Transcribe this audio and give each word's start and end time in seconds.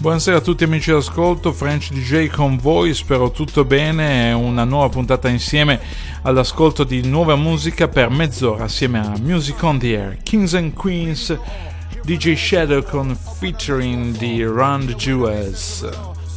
Buonasera 0.00 0.36
a 0.36 0.40
tutti 0.40 0.62
amici 0.62 0.92
d'ascolto, 0.92 1.52
French 1.52 1.90
DJ 1.90 2.28
con 2.28 2.56
voi, 2.56 2.94
spero 2.94 3.32
tutto 3.32 3.64
bene, 3.64 4.30
una 4.30 4.62
nuova 4.62 4.88
puntata 4.88 5.28
insieme 5.28 5.80
all'ascolto 6.22 6.84
di 6.84 7.02
nuova 7.02 7.34
musica 7.34 7.88
per 7.88 8.08
mezz'ora 8.08 8.62
assieme 8.62 9.00
a 9.00 9.14
Music 9.20 9.60
on 9.60 9.80
the 9.80 9.98
Air, 9.98 10.18
Kings 10.22 10.54
and 10.54 10.72
Queens, 10.74 11.36
DJ 12.04 12.34
Shadow 12.36 12.84
con 12.84 13.18
featuring 13.40 14.16
di 14.16 14.44
Run 14.44 14.86
Jewels. 14.96 15.84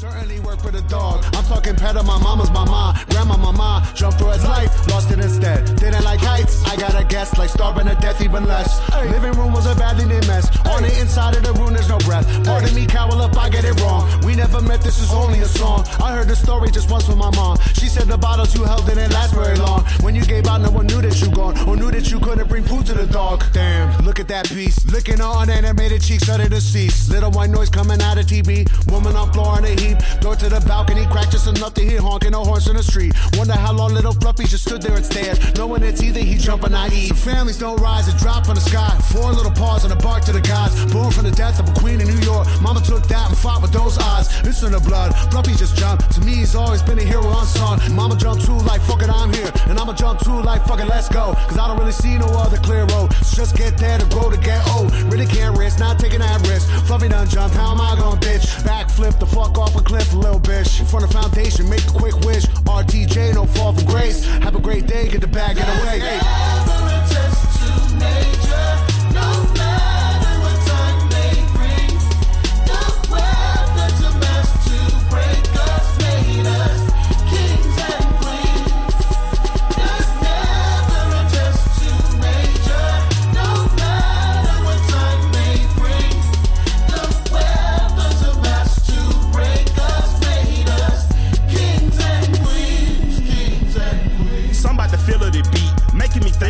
Certainly 0.02 0.40
work 0.40 0.60
for 0.60 0.72
the 0.72 0.82
dog. 0.90 1.24
I'm 1.36 1.46
talking 1.46 1.76
pet 1.76 1.96
of 1.96 2.08
my 2.08 2.18
mama's 2.18 2.50
mama, 2.50 3.00
grandma 3.12 3.38
mama. 3.38 3.88
Jumped 3.94 4.18
through 4.18 4.32
his 4.32 4.44
life, 4.44 4.74
lost 4.88 5.12
it 5.12 5.20
instead. 5.20 5.64
Didn't 5.78 6.04
like 6.04 6.20
heights, 6.20 6.66
I 6.66 6.76
got 6.76 7.00
a 7.00 7.06
guess, 7.06 7.38
like 7.38 7.52
starving 7.52 7.86
to 7.86 7.94
death, 8.02 8.20
even 8.20 8.46
less. 8.46 8.82
Living 9.12 9.34
room 9.34 9.54
was 9.54 9.68
a 9.68 9.76
badly 9.76 10.06
named 10.06 10.26
mess. 10.26 10.50
On 10.66 10.82
the 10.82 10.90
inside 11.00 11.36
of 11.36 11.44
the 11.44 11.54
room, 11.54 11.74
there's 11.74 11.88
no 11.88 12.00
breath. 12.00 12.26
Pardon 12.44 12.74
me, 12.74 12.88
cowl 12.88 13.22
up, 13.22 13.38
I 13.38 13.48
get 13.50 13.64
it 13.64 13.80
wrong. 13.80 14.10
We 14.26 14.34
never 14.34 14.60
met, 14.60 14.82
this 14.82 14.98
is 15.00 15.14
only 15.14 15.42
a 15.42 15.46
song. 15.46 15.86
I 16.02 16.16
heard 16.16 16.28
the 16.28 16.36
story 16.36 16.72
just 16.72 16.90
once 16.90 17.06
from 17.06 17.20
my 17.20 17.30
mom. 17.36 17.60
She 17.76 17.86
said 17.86 18.08
the 18.08 18.18
bottles 18.18 18.56
you 18.56 18.64
held 18.64 18.88
didn't 18.88 19.14
last 19.14 19.36
very 19.36 19.56
long. 19.58 19.86
When 20.02 20.16
you 20.16 20.26
gave 20.26 20.48
out, 20.48 20.62
no 20.62 20.72
one 20.72 20.88
knew 20.88 21.04
that 21.04 21.22
you 21.22 21.30
gone, 21.30 21.56
or 21.70 21.78
knew 21.78 21.92
that 21.92 22.10
you 22.10 22.20
couldn't 22.20 22.48
bring 22.50 22.64
food 22.64 22.88
to 22.88 22.96
the 22.96 23.06
dog. 23.06 23.44
Damn, 23.54 24.04
look 24.04 24.20
at 24.20 24.28
that 24.30 24.50
piece. 24.50 24.84
Licking 24.92 25.22
on 25.22 25.52
animated 25.52 26.02
cheeks, 26.02 26.26
the 26.26 26.50
deceased. 26.50 27.12
Little 27.12 27.30
white 27.30 27.52
noise 27.52 27.70
coming 27.70 28.02
out 28.02 28.18
of 28.18 28.26
TV. 28.26 28.66
Woman 28.90 29.16
on 29.16 29.32
floor 29.32 29.60
in 29.60 29.66
the 29.66 29.80
heat. 29.80 29.91
Door 30.20 30.36
to 30.38 30.50
the 30.50 30.62
balcony, 30.62 31.06
crack 31.08 31.30
just 31.32 31.48
enough 31.48 31.74
to 31.76 31.82
hear 31.82 32.02
honking 32.02 32.32
no 32.32 32.44
horns 32.44 32.68
in 32.68 32.76
the 32.76 32.84
street. 32.84 33.14
Wonder 33.38 33.54
how 33.54 33.74
long 33.74 33.94
little 33.94 34.14
Fluffy 34.14 34.46
just 34.46 34.66
stood 34.66 34.82
there 34.82 34.96
and 34.96 35.06
stared, 35.06 35.40
knowing 35.58 35.84
it's 35.84 36.02
either 36.04 36.20
he 36.20 36.38
jump 36.38 36.64
or 36.64 36.74
I 36.74 36.90
eat. 36.94 37.16
Families 37.16 37.58
don't 37.58 37.80
rise 37.80 38.08
and 38.08 38.18
drop 38.20 38.46
from 38.46 38.56
the 38.56 38.62
sky. 38.62 38.90
Four 39.12 39.32
little 39.32 39.52
paws 39.52 39.84
on 39.84 39.90
the 39.90 39.96
bark 39.96 40.24
to 40.26 40.32
the 40.32 40.42
gods. 40.42 40.74
Born 40.94 41.12
from 41.12 41.26
the 41.26 41.32
death 41.32 41.60
of 41.60 41.70
a 41.70 41.74
queen 41.80 42.02
in 42.02 42.08
New 42.08 42.22
York. 42.22 42.48
Mama 42.62 42.82
took 42.82 43.08
that 43.08 43.31
fought 43.42 43.62
with 43.62 43.72
those 43.72 43.98
odds. 43.98 44.30
It's 44.46 44.62
in 44.62 44.72
the 44.72 44.80
blood. 44.80 45.16
Fluffy 45.32 45.56
just 45.56 45.76
jumped. 45.76 46.12
To 46.14 46.22
me, 46.22 46.36
he's 46.36 46.56
always 46.56 46.84
been 46.84 47.00
a 47.00 47.04
hero 47.04 47.28
unsung. 47.40 47.82
Mama 47.94 48.16
jumped 48.16 48.46
too 48.46 48.58
like 48.70 48.82
fucking 48.82 49.10
I'm 49.10 49.34
here. 49.34 49.52
And 49.68 49.80
I'ma 49.80 49.94
jump 49.94 50.20
too 50.22 50.42
like 50.42 50.66
fucking 50.68 50.88
let's 50.88 51.10
go. 51.10 51.34
Cause 51.50 51.58
I 51.58 51.68
don't 51.68 51.80
really 51.80 51.92
see 51.92 52.18
no 52.18 52.28
other 52.28 52.58
clear 52.58 52.86
road. 52.86 53.12
So 53.26 53.38
just 53.38 53.56
get 53.58 53.78
there 53.78 53.98
to 53.98 54.06
grow 54.14 54.30
to 54.30 54.38
get 54.38 54.62
old. 54.70 54.94
Really 55.12 55.26
can't 55.26 55.58
risk, 55.58 55.80
not 55.80 55.98
taking 55.98 56.20
that 56.20 56.40
risk. 56.48 56.70
Fluffy 56.86 57.10
done 57.10 57.28
jumped. 57.28 57.56
How 57.56 57.72
am 57.72 57.82
I 57.82 57.96
gonna 57.98 58.22
bitch? 58.22 58.46
Backflip 58.62 59.20
the 59.20 59.26
fuck 59.26 59.58
off 59.58 59.76
a 59.76 59.82
cliff, 59.82 60.14
little 60.14 60.40
bitch. 60.40 60.80
In 60.80 60.86
front 60.86 61.06
of 61.06 61.12
foundation, 61.12 61.68
make 61.68 61.84
a 61.88 61.92
quick 61.92 62.16
wish. 62.22 62.46
RTJ, 62.46 63.34
no 63.34 63.46
fall 63.46 63.74
from 63.74 63.86
grace. 63.86 64.24
Have 64.46 64.56
a 64.56 64.62
great 64.62 64.86
day, 64.86 65.10
get 65.10 65.22
the 65.22 65.28
bag 65.28 65.58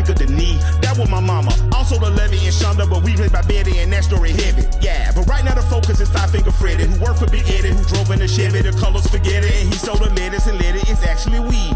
drink 0.03 0.19
the 0.19 0.33
knee. 0.33 0.57
That 0.81 0.97
was 0.97 1.09
my 1.09 1.19
mama. 1.19 1.51
Also 1.73 1.99
the 1.99 2.09
Levy 2.09 2.37
and 2.45 2.53
Shonda, 2.53 2.89
but 2.89 3.03
we 3.03 3.15
played 3.15 3.31
by 3.31 3.41
Betty 3.41 3.79
and 3.79 3.91
that 3.93 4.03
story 4.03 4.31
heavy. 4.31 4.67
Yeah, 4.81 5.11
but 5.13 5.27
right 5.27 5.43
now 5.43 5.53
the 5.53 5.61
focus 5.61 5.99
is 5.99 6.09
Five 6.09 6.31
Finger 6.31 6.51
Freddy, 6.51 6.85
who 6.85 6.99
worked 7.03 7.19
for 7.19 7.29
Big 7.29 7.47
Eddie, 7.47 7.69
who 7.69 7.83
drove 7.85 8.09
in 8.11 8.19
the 8.19 8.27
Chevy. 8.27 8.61
The 8.61 8.73
colors 8.73 9.07
forget 9.07 9.43
it, 9.43 9.53
and 9.61 9.69
he 9.69 9.77
sold 9.77 9.99
the 9.99 10.09
lettuce 10.09 10.47
and 10.47 10.59
let 10.59 10.75
it. 10.75 10.89
It's 10.89 11.03
actually 11.03 11.39
weed. 11.39 11.75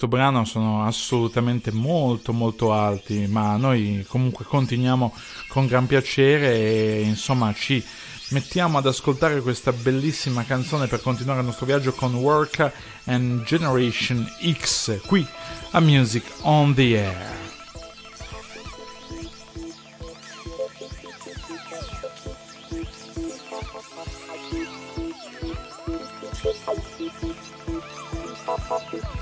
questo 0.00 0.16
brano 0.16 0.46
sono 0.46 0.86
assolutamente 0.86 1.70
molto 1.70 2.32
molto 2.32 2.72
alti, 2.72 3.26
ma 3.26 3.58
noi 3.58 4.02
comunque 4.08 4.46
continuiamo 4.46 5.14
con 5.48 5.66
gran 5.66 5.86
piacere 5.86 6.54
e 6.54 7.02
insomma 7.02 7.52
ci 7.52 7.84
mettiamo 8.30 8.78
ad 8.78 8.86
ascoltare 8.86 9.42
questa 9.42 9.72
bellissima 9.72 10.44
canzone 10.44 10.86
per 10.86 11.02
continuare 11.02 11.40
il 11.40 11.46
nostro 11.46 11.66
viaggio 11.66 11.92
con 11.92 12.14
Work 12.14 12.72
and 13.04 13.44
Generation 13.44 14.26
X 14.52 15.02
qui 15.04 15.26
a 15.72 15.80
Music 15.80 16.24
on 16.44 16.72
the 16.72 16.98
Air. 16.98 17.38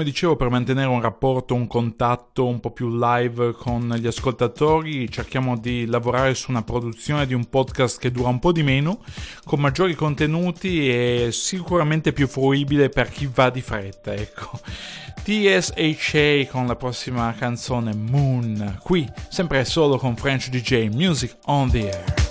Come 0.00 0.12
dicevo, 0.12 0.34
per 0.34 0.48
mantenere 0.48 0.88
un 0.88 1.02
rapporto, 1.02 1.54
un 1.54 1.66
contatto 1.66 2.46
un 2.46 2.58
po' 2.58 2.70
più 2.70 2.88
live 2.88 3.52
con 3.52 3.94
gli 3.98 4.06
ascoltatori, 4.06 5.10
cerchiamo 5.10 5.58
di 5.58 5.84
lavorare 5.84 6.34
su 6.34 6.50
una 6.50 6.62
produzione 6.62 7.26
di 7.26 7.34
un 7.34 7.44
podcast 7.44 8.00
che 8.00 8.10
dura 8.10 8.30
un 8.30 8.38
po' 8.38 8.50
di 8.50 8.62
meno, 8.62 9.04
con 9.44 9.60
maggiori 9.60 9.94
contenuti 9.94 10.88
e 10.88 11.28
sicuramente 11.32 12.14
più 12.14 12.28
fruibile 12.28 12.88
per 12.88 13.10
chi 13.10 13.28
va 13.30 13.50
di 13.50 13.60
fretta, 13.60 14.14
ecco. 14.14 14.58
TSHA 15.22 16.46
con 16.50 16.66
la 16.66 16.76
prossima 16.76 17.34
canzone 17.34 17.94
Moon, 17.94 18.78
qui 18.82 19.06
sempre 19.28 19.66
solo 19.66 19.98
con 19.98 20.16
French 20.16 20.48
DJ 20.48 20.88
Music 20.88 21.36
on 21.44 21.70
the 21.70 21.90
Air. 21.90 22.29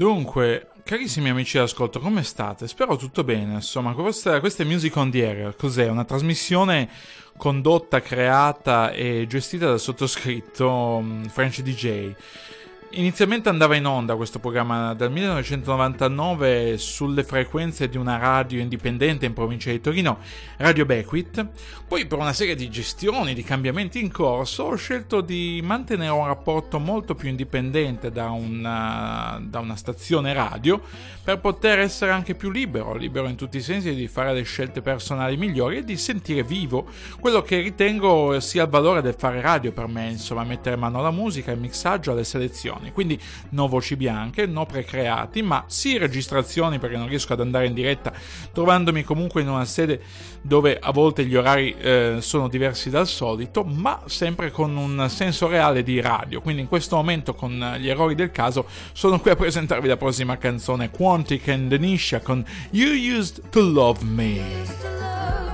Dunque, 0.00 0.68
carissimi 0.82 1.28
amici 1.28 1.58
d'ascolto, 1.58 2.00
come 2.00 2.22
state? 2.22 2.66
Spero 2.66 2.96
tutto 2.96 3.22
bene. 3.22 3.56
Insomma, 3.56 3.92
questa, 3.92 4.40
questa 4.40 4.62
è 4.62 4.66
Music 4.66 4.96
on 4.96 5.10
the 5.10 5.26
Air. 5.26 5.54
Cos'è? 5.54 5.88
Una 5.88 6.06
trasmissione 6.06 6.88
condotta, 7.36 8.00
creata 8.00 8.92
e 8.92 9.26
gestita 9.28 9.66
dal 9.66 9.78
sottoscritto 9.78 11.00
mm, 11.02 11.24
French 11.24 11.60
DJ. 11.60 12.14
Inizialmente 12.94 13.48
andava 13.48 13.76
in 13.76 13.86
onda 13.86 14.16
questo 14.16 14.40
programma 14.40 14.94
dal 14.94 15.12
1999 15.12 16.76
sulle 16.76 17.22
frequenze 17.22 17.88
di 17.88 17.96
una 17.96 18.16
radio 18.16 18.58
indipendente 18.58 19.26
in 19.26 19.32
provincia 19.32 19.70
di 19.70 19.80
Torino, 19.80 20.18
Radio 20.56 20.84
Beckwith. 20.84 21.46
Poi 21.86 22.06
per 22.06 22.18
una 22.18 22.32
serie 22.32 22.56
di 22.56 22.68
gestioni, 22.68 23.32
di 23.32 23.44
cambiamenti 23.44 24.00
in 24.00 24.10
corso, 24.10 24.64
ho 24.64 24.74
scelto 24.74 25.20
di 25.20 25.60
mantenere 25.62 26.10
un 26.10 26.26
rapporto 26.26 26.80
molto 26.80 27.14
più 27.14 27.28
indipendente 27.28 28.10
da 28.10 28.30
una, 28.30 29.40
da 29.40 29.60
una 29.60 29.76
stazione 29.76 30.32
radio 30.32 30.82
per 31.22 31.38
poter 31.38 31.78
essere 31.78 32.10
anche 32.10 32.34
più 32.34 32.50
libero, 32.50 32.96
libero 32.96 33.28
in 33.28 33.36
tutti 33.36 33.58
i 33.58 33.62
sensi 33.62 33.94
di 33.94 34.08
fare 34.08 34.32
le 34.32 34.42
scelte 34.42 34.82
personali 34.82 35.36
migliori 35.36 35.76
e 35.76 35.84
di 35.84 35.96
sentire 35.96 36.42
vivo 36.42 36.88
quello 37.20 37.40
che 37.42 37.60
ritengo 37.60 38.40
sia 38.40 38.64
il 38.64 38.68
valore 38.68 39.00
del 39.00 39.14
fare 39.16 39.40
radio 39.40 39.70
per 39.70 39.86
me, 39.86 40.08
insomma 40.08 40.42
mettere 40.42 40.74
mano 40.74 40.98
alla 40.98 41.12
musica, 41.12 41.52
al 41.52 41.58
mixaggio, 41.58 42.10
alle 42.10 42.24
selezioni 42.24 42.78
registrazioni, 42.80 42.92
quindi 42.92 43.20
no 43.50 43.68
voci 43.68 43.96
bianche, 43.96 44.46
no 44.46 44.66
precreati, 44.66 45.42
ma 45.42 45.64
sì 45.66 45.98
registrazioni 45.98 46.78
perché 46.78 46.96
non 46.96 47.08
riesco 47.08 47.32
ad 47.32 47.40
andare 47.40 47.66
in 47.66 47.74
diretta 47.74 48.12
trovandomi 48.52 49.04
comunque 49.04 49.42
in 49.42 49.48
una 49.48 49.64
sede 49.64 50.02
dove 50.42 50.78
a 50.80 50.90
volte 50.90 51.24
gli 51.26 51.34
orari 51.34 51.74
eh, 51.78 52.16
sono 52.20 52.48
diversi 52.48 52.90
dal 52.90 53.06
solito, 53.06 53.62
ma 53.64 54.02
sempre 54.06 54.50
con 54.50 54.76
un 54.76 55.06
senso 55.08 55.48
reale 55.48 55.82
di 55.82 56.00
radio. 56.00 56.40
Quindi 56.40 56.62
in 56.62 56.68
questo 56.68 56.96
momento 56.96 57.34
con 57.34 57.76
gli 57.78 57.88
errori 57.88 58.14
del 58.14 58.30
caso 58.30 58.66
sono 58.92 59.20
qui 59.20 59.30
a 59.30 59.36
presentarvi 59.36 59.88
la 59.88 59.96
prossima 59.96 60.38
canzone 60.38 60.90
Quantic 60.90 61.48
and 61.48 61.68
Denisha 61.68 62.20
con 62.20 62.44
You 62.70 63.18
Used 63.18 63.50
to 63.50 63.60
Love 63.60 64.04
Me. 64.04 65.49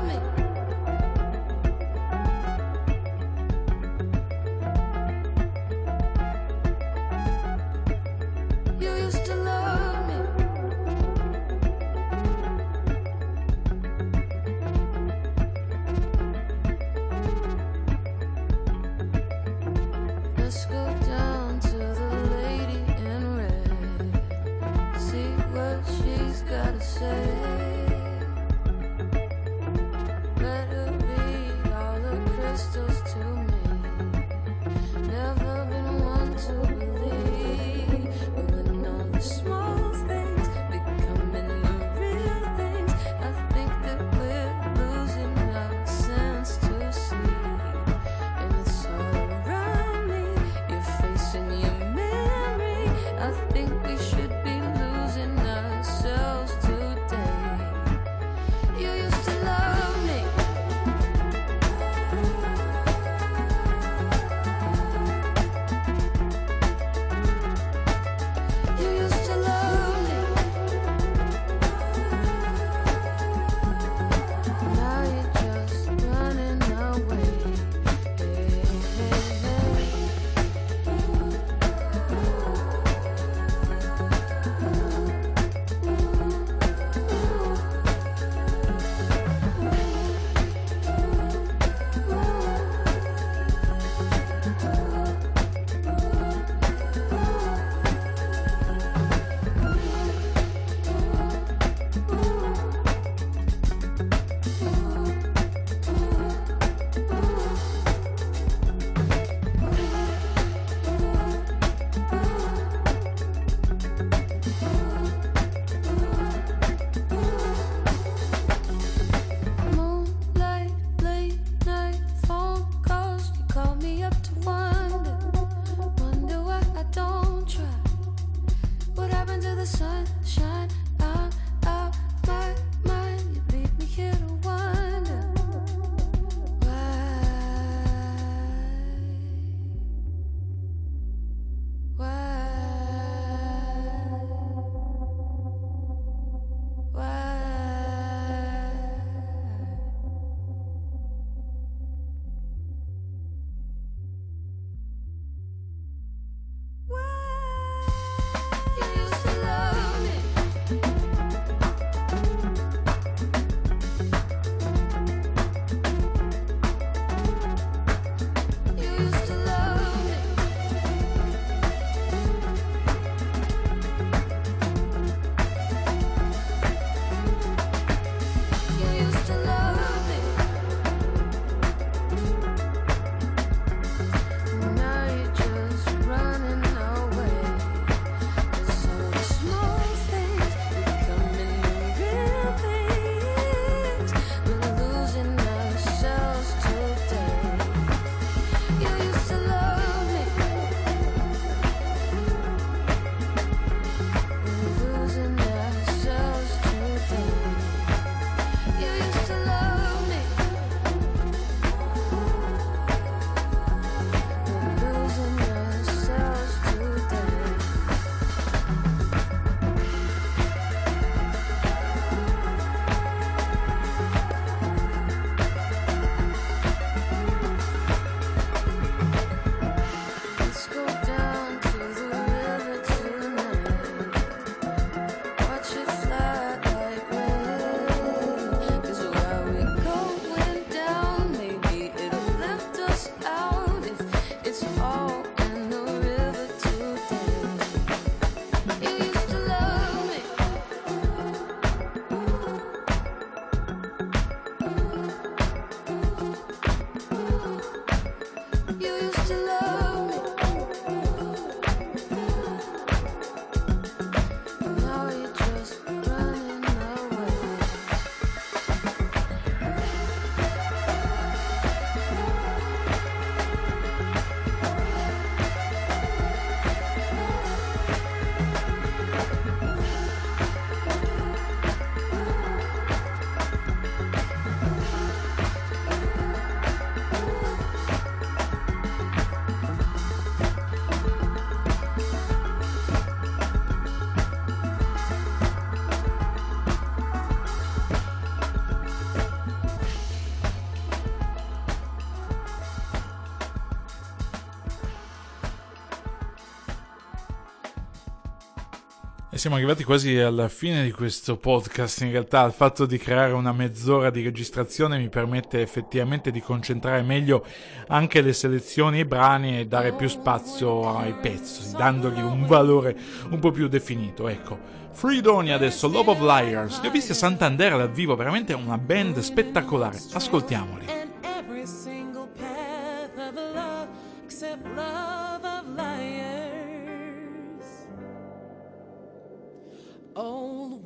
E 309.37 309.38
siamo 309.38 309.57
arrivati 309.57 309.85
quasi 309.85 310.16
alla 310.16 310.49
fine 310.49 310.83
di 310.83 310.90
questo 310.90 311.37
podcast. 311.37 312.01
In 312.01 312.11
realtà 312.11 312.42
il 312.44 312.53
fatto 312.53 312.87
di 312.87 312.96
creare 312.96 313.35
una 313.35 313.53
mezz'ora 313.53 314.09
di 314.09 314.22
registrazione 314.22 314.96
mi 314.96 315.11
permette 315.11 315.61
effettivamente 315.61 316.31
di 316.31 316.40
concentrare 316.40 317.03
meglio 317.03 317.44
anche 317.88 318.22
le 318.22 318.33
selezioni 318.33 318.96
e 318.96 319.01
i 319.01 319.05
brani 319.05 319.59
e 319.59 319.66
dare 319.66 319.92
più 319.92 320.09
spazio 320.09 320.88
ai 320.96 321.12
pezzi, 321.20 321.77
dandogli 321.77 322.20
un 322.20 322.46
valore 322.46 322.96
un 323.29 323.38
po' 323.38 323.51
più 323.51 323.68
definito. 323.68 324.27
Ecco. 324.27 324.59
Freedoni 324.92 325.53
adesso, 325.53 325.87
Love 325.87 326.12
of 326.12 326.20
Liars. 326.20 326.81
Li 326.81 326.88
ho 326.88 326.90
visti 326.90 327.12
a 327.12 327.14
Santander 327.14 327.77
dal 327.77 327.92
vivo, 327.92 328.16
veramente 328.16 328.55
una 328.55 328.79
band 328.79 329.18
spettacolare. 329.18 330.01
Ascoltiamoli. 330.14 330.95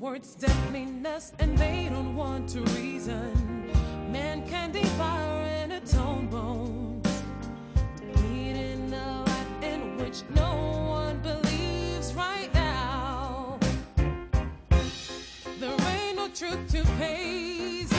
Words 0.00 0.34
that 0.36 0.72
mean 0.72 1.06
and 1.40 1.58
they 1.58 1.90
don't 1.90 2.16
want 2.16 2.48
to 2.50 2.62
reason. 2.72 3.70
Man 4.10 4.48
can 4.48 4.72
devour 4.72 5.42
and 5.42 5.74
atone 5.74 6.26
bones. 6.28 7.22
Bleed 8.14 8.56
in 8.56 8.94
a 8.94 9.22
life 9.26 9.62
in 9.62 9.98
which 9.98 10.22
no 10.34 10.86
one 10.88 11.18
believes 11.18 12.14
right 12.14 12.48
now. 12.54 13.58
There 15.58 15.76
ain't 15.92 16.16
no 16.16 16.28
truth 16.28 16.66
to 16.72 16.82
face. 16.96 17.90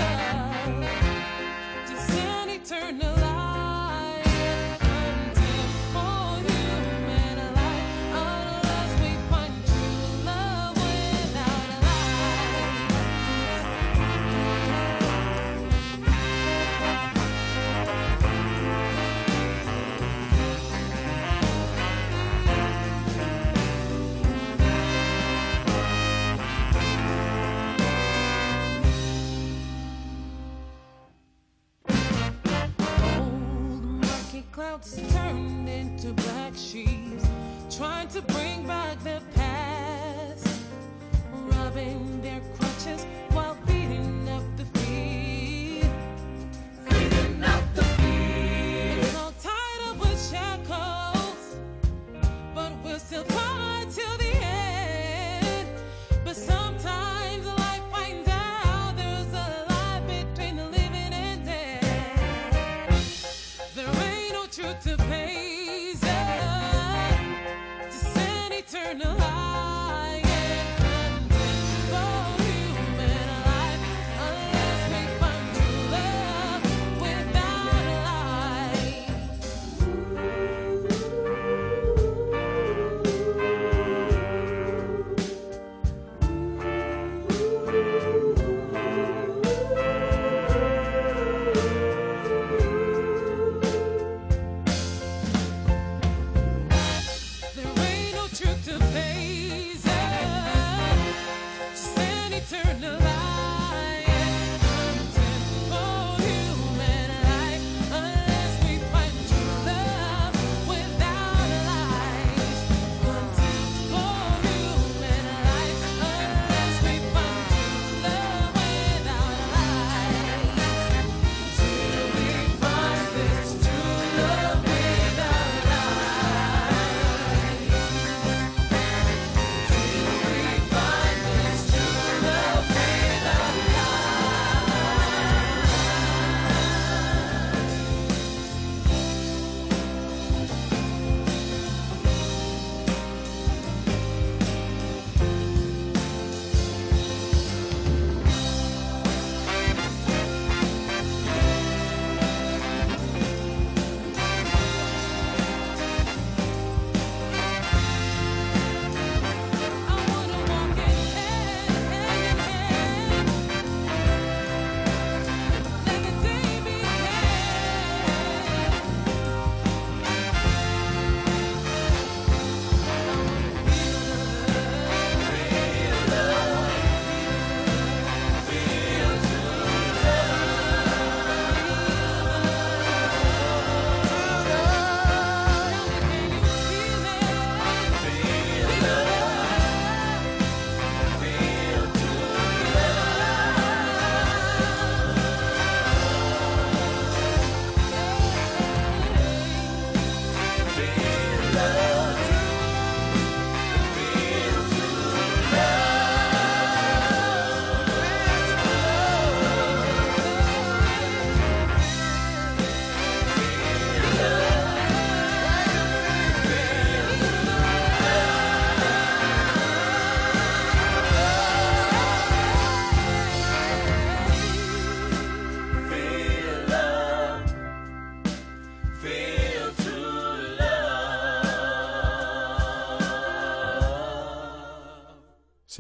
Just 1.88 2.10
an 2.18 2.50
eternal 2.50 3.14
clouds 3.14 3.41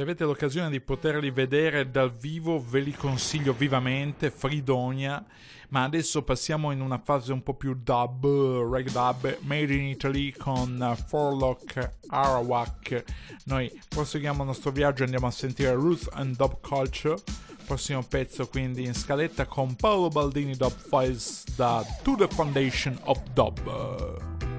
Se 0.01 0.07
avete 0.07 0.23
l'occasione 0.23 0.71
di 0.71 0.81
poterli 0.81 1.29
vedere 1.29 1.91
dal 1.91 2.11
vivo, 2.11 2.59
ve 2.59 2.79
li 2.79 2.91
consiglio 2.91 3.53
vivamente, 3.53 4.31
Fridonia. 4.31 5.23
Ma 5.69 5.83
adesso 5.83 6.23
passiamo 6.23 6.71
in 6.71 6.81
una 6.81 6.97
fase 6.97 7.31
un 7.31 7.43
po' 7.43 7.53
più 7.53 7.75
dub, 7.75 8.25
reg 8.73 8.89
dub, 8.89 9.37
made 9.41 9.71
in 9.71 9.83
Italy 9.83 10.31
con 10.31 10.97
Forlock 11.05 11.97
Arawak. 12.07 13.03
Noi 13.43 13.71
proseguiamo 13.89 14.41
il 14.41 14.47
nostro 14.47 14.71
viaggio 14.71 15.03
e 15.03 15.05
andiamo 15.05 15.27
a 15.27 15.31
sentire 15.31 15.75
Ruth 15.75 16.09
and 16.13 16.35
Dub 16.35 16.67
Culture. 16.67 17.21
Prossimo 17.67 18.01
pezzo 18.01 18.47
quindi 18.47 18.83
in 18.83 18.95
scaletta 18.95 19.45
con 19.45 19.75
Paolo 19.75 20.07
Baldini 20.07 20.55
Dub 20.55 20.73
Files 20.73 21.43
da 21.55 21.85
To 22.01 22.15
the 22.15 22.27
Foundation 22.27 22.97
of 23.03 23.21
Dub. 23.33 24.50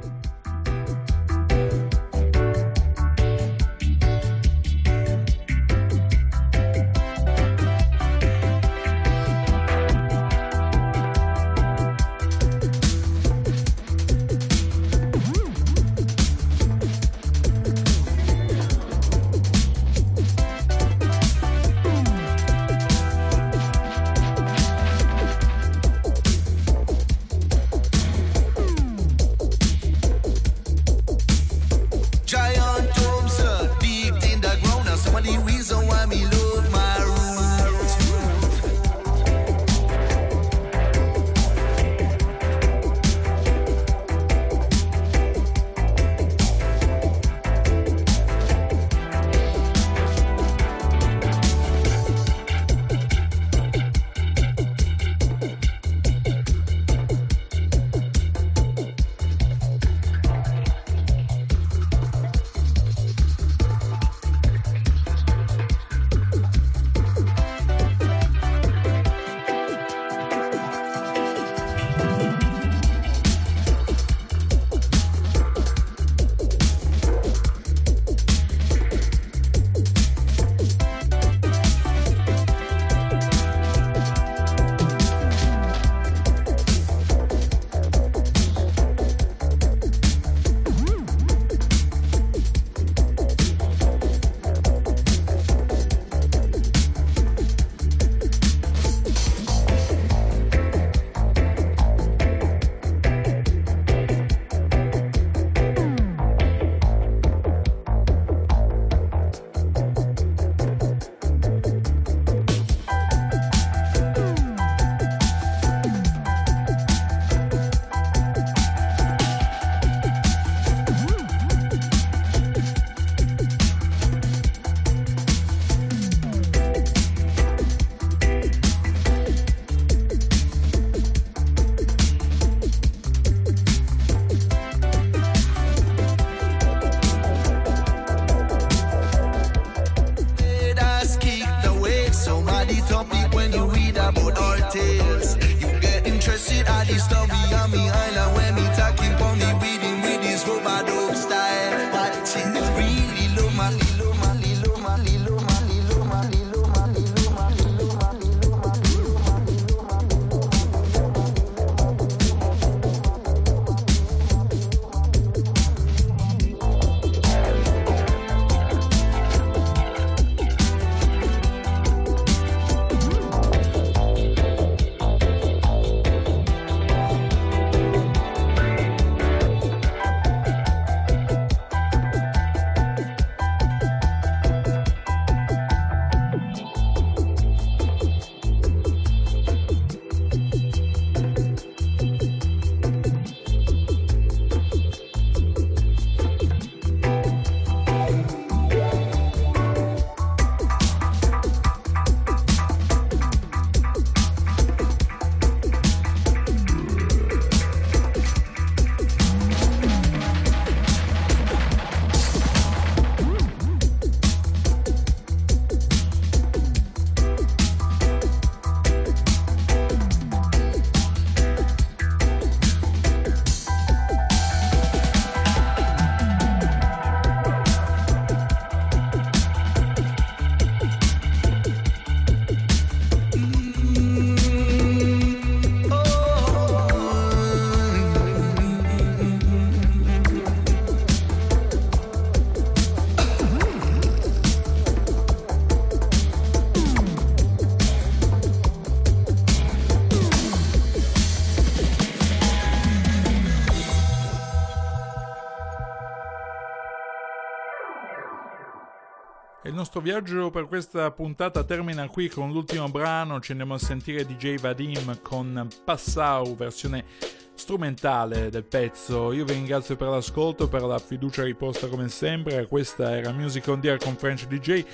Nostro 259.83 260.01
viaggio 260.01 260.51
per 260.51 260.67
questa 260.67 261.11
puntata 261.11 261.65
termina 261.65 262.07
qui 262.07 262.29
con 262.29 262.53
l'ultimo 262.53 262.89
brano, 262.89 263.41
ci 263.41 263.51
andiamo 263.51 263.75
a 263.75 263.79
sentire 263.79 264.25
DJ 264.25 264.61
Vadim 264.61 265.21
con 265.23 265.67
Passau, 265.85 266.55
versione 266.55 267.05
strumentale 267.53 268.49
del 268.49 268.63
pezzo. 268.63 269.33
Io 269.33 269.45
vi 269.45 269.55
ringrazio 269.55 269.97
per 269.97 270.07
l'ascolto, 270.07 270.69
per 270.69 270.83
la 270.83 271.01
fiducia 271.01 271.43
riposta 271.43 271.89
come 271.89 272.09
sempre. 272.09 272.65
Questa 272.69 273.17
era 273.17 273.33
Music 273.33 273.67
on 273.67 273.81
the 273.81 273.91
Air 273.91 273.99
con 273.99 274.15
French 274.15 274.47
DJ. 274.47 274.85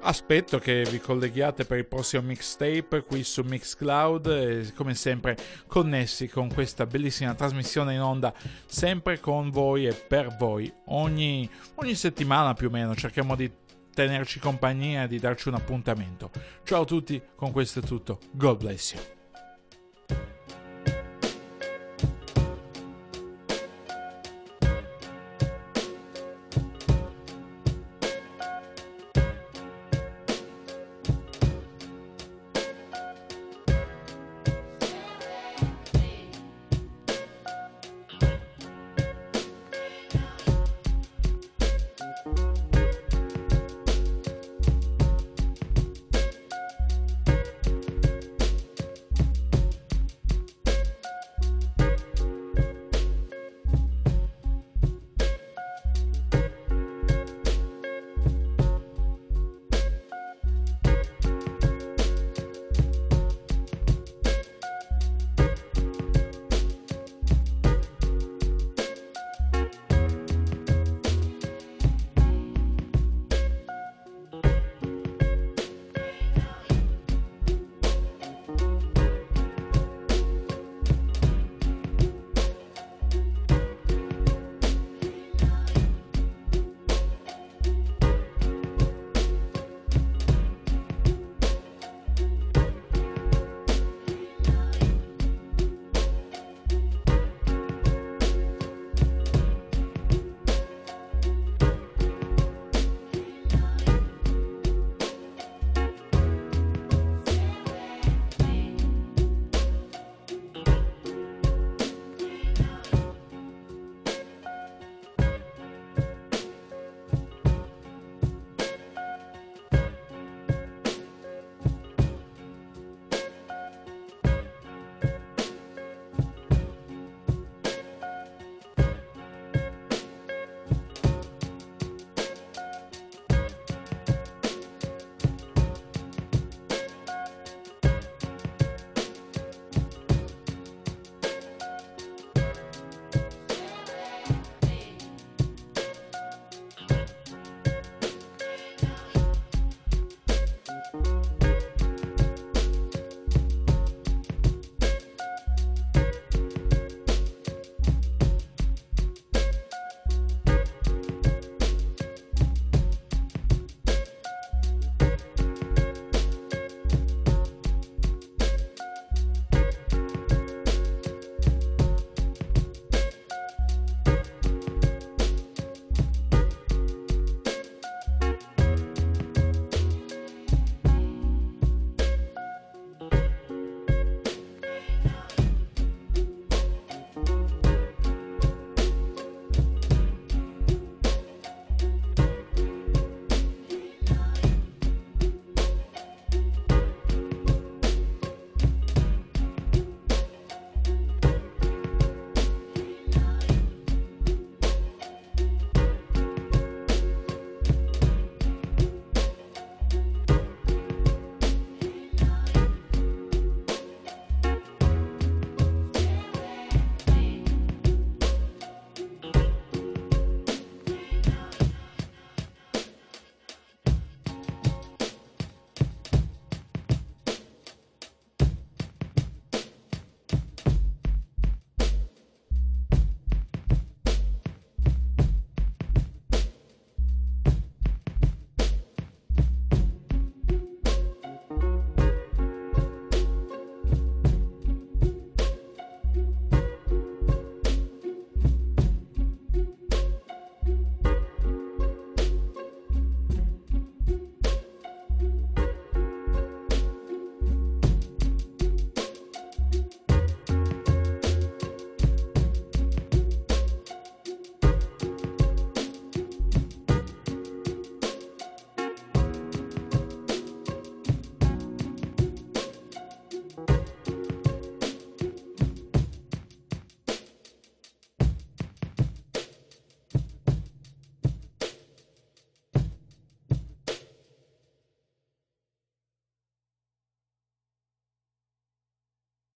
Aspetto 0.00 0.58
che 0.58 0.86
vi 0.90 1.00
colleghiate 1.00 1.66
per 1.66 1.76
il 1.76 1.86
prossimo 1.86 2.22
mixtape 2.22 3.02
qui 3.02 3.22
su 3.22 3.42
Mixcloud 3.42 4.26
e 4.26 4.72
come 4.74 4.94
sempre 4.94 5.36
connessi 5.66 6.28
con 6.28 6.50
questa 6.50 6.86
bellissima 6.86 7.34
trasmissione 7.34 7.92
in 7.92 8.00
onda 8.00 8.32
sempre 8.64 9.20
con 9.20 9.50
voi 9.50 9.86
e 9.86 9.92
per 9.92 10.34
voi 10.38 10.72
ogni, 10.86 11.46
ogni 11.74 11.94
settimana 11.94 12.54
più 12.54 12.68
o 12.68 12.70
meno 12.70 12.94
cerchiamo 12.96 13.36
di 13.36 13.52
tenerci 13.92 14.38
compagnia 14.38 15.04
e 15.04 15.08
di 15.08 15.18
darci 15.18 15.48
un 15.48 15.54
appuntamento. 15.54 16.30
Ciao 16.64 16.82
a 16.82 16.86
tutti, 16.86 17.20
con 17.34 17.52
questo 17.52 17.80
è 17.80 17.82
tutto. 17.82 18.18
God 18.32 18.58
bless 18.58 18.92
you. 18.94 19.19